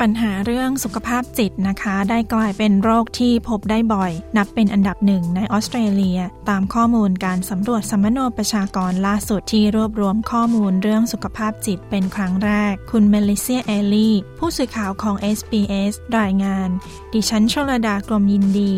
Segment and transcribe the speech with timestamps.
[0.00, 16.68] ปัญหาเรื่องสุขภาพจิตนะคะ ได้กลายเป็นโรคที่พบได้บ่อย นับเป็นอันดับหนึ่งในออสเตรเลีย ตามข้อมูลการสำรวจสัมมโนประชากรล่าสุดที่รวบรวมข้อมูลเรื่องสุขภาพจิตเป็นครั้งแรก คุณเมลิเซียเอลลี่ ผู้สื่อข่าวของ SBS รายงาน
[17.12, 18.72] ดิฉันชลดากรมยินดี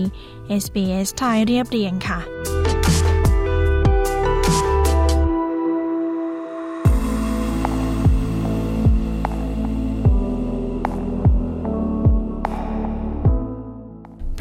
[0.62, 2.20] SBS ไทยเรียบเรียงค่ะ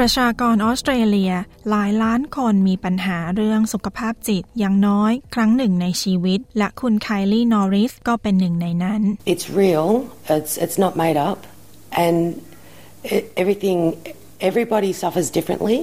[0.03, 1.33] ประชากรออสเตรเลีย
[1.69, 9.01] หลายล้านคนมีปัญหาเรื่องสุขภาพจิตอย่างน้อยครั้งหนึ่งในชีวิต และคุณไคลี่นอริสก็เป็นหนึ่งในนั้น
[9.33, 9.89] It's real
[10.35, 11.39] it's it's not made up
[12.05, 12.17] and
[13.41, 13.79] everything
[14.49, 15.77] everybody suffers differently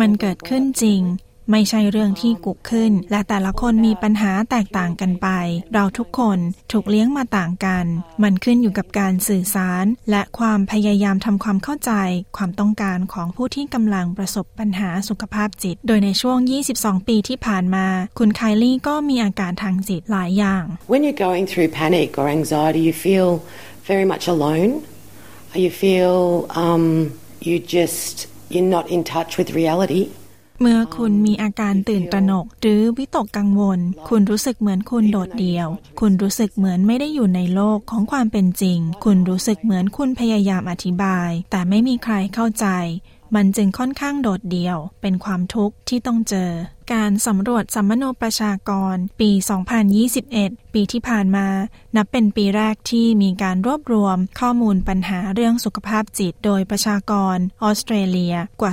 [0.00, 1.00] มันเกิดขึ้นจริง
[1.50, 5.28] ไม่ใช่เรื่องที่กุกขึ้น และแต่ละคนมีปัญหาแตกต่างกันไป
[5.74, 6.38] เราทุกคน
[6.72, 7.84] ถูกเลี้ยงมาต่างกัน
[8.22, 11.92] มันขึ้นอยู่กับการสื่อสาร และความพยายามทำความเข้าใจ
[12.36, 16.38] ความต้องการของผู้ที่กำลังประสบปัญหาสุขภาพจิต โดยในช่วง
[16.72, 17.86] 22 ปีที่ผ่านมา
[18.18, 23.28] คุณไคลี่ก็มีอาการทางจิตหลายอย่าง When you're going through panic or anxiety you feel
[23.90, 24.70] very much alone
[25.64, 26.14] you feel
[26.64, 26.84] um,
[27.46, 28.14] you just
[28.52, 30.04] you're not in touch with reality
[30.60, 35.68] เมื่อคุณมีอาการตื่นตระหนก หรือวิตกกังวล คุณรู้สึกเหมือนคุณโดดเดี่ยว
[36.00, 42.66] คุณรู้สึกเหมือนไม่ได้อยู่ในโลกของความเป็นจริง คุณรู้สึกเหมือนคุณพยายามอธิบาย แต่ไม่มีใครเข้าใจ
[43.34, 46.50] มันจึงค่อนข้างโดดเดี่ยว เป็นความทุกข์ที่ต้องเจอ
[46.92, 49.30] การสำรวจสัมมโนประชากรปี
[50.02, 51.46] 2021 ปีที่ผ่านมา
[51.96, 58.72] นับเป็นปีแรกที่มีการรวบรวมข้อมูลปัญหาเรื่องสุขภาพจิต โดยประชากรออสเตรเลียกว่า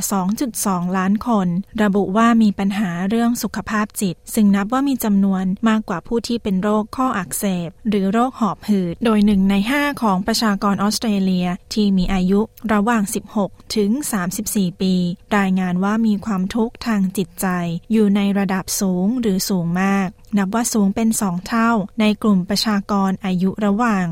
[0.50, 1.47] 2.2 ล้านคน
[1.84, 12.40] ระบุว่ามีปัญหาเรื่องสุขภาพจิต ซึ่งนับว่ามีจำนวนมากกว่าผู้ที่เป็นโรคข้ออักเสบ หรือโรคหอบหืด โดยหนึ่งใน 5 ของประชากรออสเตรเลียที่มีอายุ
[12.74, 13.03] ระหว่าง
[13.40, 13.91] 16 ถึง
[14.36, 14.94] 34 ปี
[15.38, 17.47] รายงานว่ามีความทุกข์ทางจิตใจ
[17.91, 20.07] อยู่อยู่ในระดับสูงหรือสูงมาก
[20.38, 24.06] นับว่าสูงเป็นสองเท่า ในกลุ่มประชากรอายุระหว่าง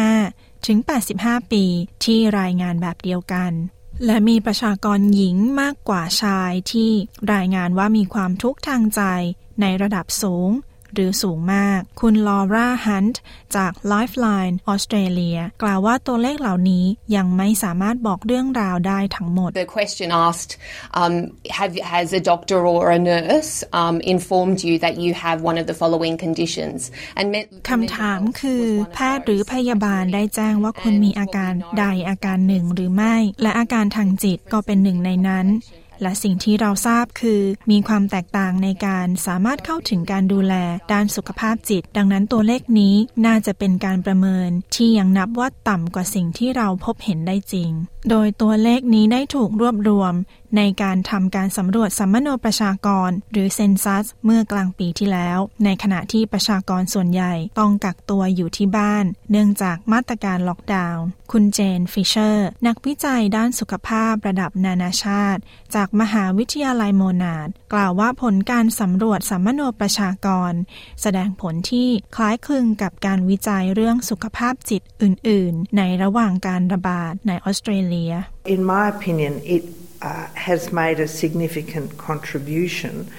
[0.00, 0.78] 65 ถึง
[1.14, 1.64] 85 ปี
[2.04, 3.52] ที่รายงานแบบเดียวกัน
[4.06, 6.90] และมีประชากรหญิงมากกว่าชายที่
[7.34, 9.02] รายงานว่ามีความทุกข์ทางใจ
[9.60, 10.50] ในระดับสูง
[10.94, 13.20] หรือสูงมาก คุณลอร่าฮันต์
[13.56, 16.84] จาก Lifeline ออสเตรเลียกล่าวว่าตัวเลขเหล่านี้
[17.16, 20.52] ยังไม่สามารถบอกเรื่องราวได้ทั้งหมด The question asked
[21.00, 21.14] um,
[21.58, 25.66] have, has a doctor or a nurse um, informed you that you have one of
[25.70, 26.78] the following conditions
[27.68, 28.64] คำถามคือ
[28.94, 35.46] แพทย์หรือพยาบาลได้แจ้งว่าคุณมีอาการใดอาการหนึ่งหรือไม่ และอาการทางจิตก็เป็นหนึ่งในนั้น
[36.02, 37.40] และสิ่งที่เราทราบคือ
[37.70, 40.54] มีความแตกต่างในการสามารถเข้าถึงการดูแล
[40.92, 42.94] ด้านสุขภาพจิต ดังนั้นตัวเลขนี้
[43.26, 47.70] น่าจะเป็นการประเมินที่ยังนับว่าต่ำกว่าสิ่งที่เราพบเห็นได้จริง
[48.10, 50.14] โดยตัวเลขนี้ได้ถูกรวบรวม
[50.56, 65.40] ในการทำการสำรวจสำมะโนประชากร หรือ census เมื่อกลางปีที่แล้ว ในขณะที่ประชากรส่วนใหญ่ต้องกักตัวอยู่ที่บ้าน เนื่องจากมาตรการล็อกดาวน์คุณเจนฟิชเชอร์ นักวิจัยด้านสุขภาพระดับนานาชาติ
[65.74, 70.52] จากมหาวิทยาลัยโมนาช กล่าวว่าผลการสำรวจสำมะโนประชากร
[71.02, 78.12] แสดงผลที่คล้ายคลึงกับการวิจัยเรื่องสุขภาพจิตอื่น ๆ ในระหว่างการระบาดในออสเตรเลีย
[78.54, 79.64] In my opinion it
[80.02, 83.10] uh, has made a significant contribution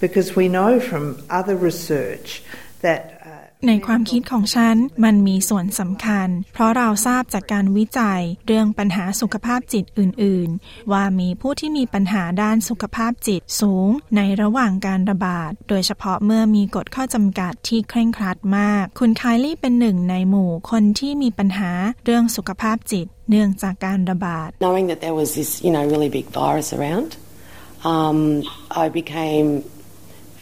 [0.00, 2.42] because we know from other research
[2.80, 3.35] that
[3.66, 21.70] ในความคิดของฉันมันมีส่วนสำคัญ เพราะเราทราบจากการวิจัยเรื่องปัญหาสุขภาพจิตอื่น ๆ ว่ามีผู้ที่มีปัญหาด้านสุขภาพจิตสูง ในระหว่างการระบาด โดยเฉพาะเมื่อมีกฎข้อจำกัดที่เคร่งครัดมาก คุณไคลี่เป็นหนึ่งในหมู่คนที่มีปัญหา
[22.04, 27.10] เรื่องสุขภาพจิต เนื่องจากการระบาด Knowing that there was this you know really big virus around
[27.92, 28.18] um,
[28.84, 29.48] I became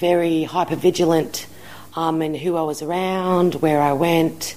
[0.06, 1.34] very hyper vigilant
[1.96, 4.56] um, and who I was around, where I went.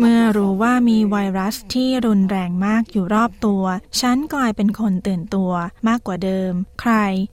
[0.00, 3.64] เมื่อรู้ว่ามีไวรัสที่รุนแรงมากอยู่รอบตัว
[4.00, 5.52] ฉันกลายเป็นคนตื่นตัว
[5.88, 6.92] มากกว่าเดิม ใคร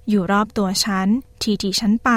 [0.10, 1.08] อยู่รอบตัวฉัน
[1.42, 2.12] ทีที่ฉันไป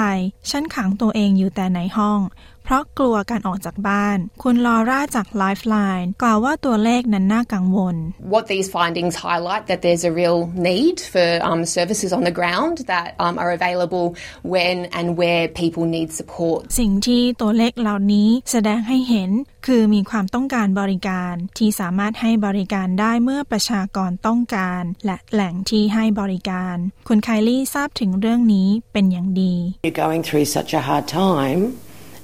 [0.49, 2.19] ฉันขังตัวเองอยู่แต่ในห้อง
[2.65, 7.95] เพราะกลัวการออกจากบ้าน คุณลอร่าจาก Lifeline กล่าวว่าตัวเลขนั้นน่ากังวล
[8.33, 10.39] What these findings highlight that there's a real
[10.69, 14.05] need for um, services on the ground that um, are available
[14.53, 16.59] when and where people need support.
[16.79, 19.31] สิ่งที่ตัวเลขเหล่านี้แสดงให้เห็น
[19.67, 26.75] คือมีความต้องการบริการที่สามารถให้บริการได้เมื่อประชากรต้องการ และแหล่งที่ให้บริการ
[27.07, 31.61] คุณไคลี่ทราบถึงเรื่องนี้เป็นอย่างดี You're going through such a hard time,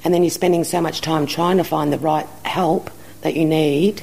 [0.03, 2.27] and then you're spending so much time trying to find the right
[2.57, 2.83] help
[3.23, 3.95] that you need.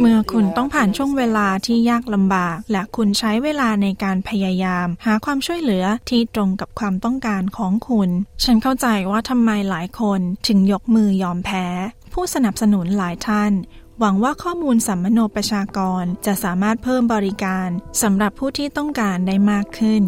[0.00, 8.10] เมื่อคุณต้องผ่านช่วงเวลาที่ยากลำบาก และคุณใช้เวลาในการพยายาม หาความช่วยเหลือที่ตรงกับความต้องการของคุณ
[8.44, 11.66] ฉันเข้าใจว่าทำไมหลายคนถึงยกมือยอมแพ้
[12.12, 13.52] ผู้สนับสนุนหลายท่าน
[14.00, 17.68] หวังว่าข้อมูลสัมมโนประชากรจะสามารถเพิ่มบริการ
[18.02, 20.02] สำหรับผู้ที่ต้องการได้มากขึ้น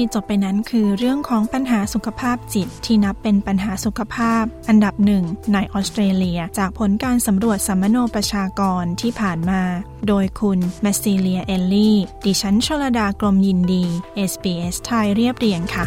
[0.00, 9.62] ที่จบไปนั้นคือเรื่องของปัญหาสุขภาพจิตที่นับเป็นปัญหาสุขภาพ อันดับหนึ่งในออสเตรเลีย จากผลการสำรวจสัมมโนประชากรที่ผ่านมา
[10.08, 13.84] โดยคุณแมสซิเลียเอลลี่ ดิฉันชลดากรมยินดี
[14.30, 15.86] SBS ไทยเรียบเรียงค่ะ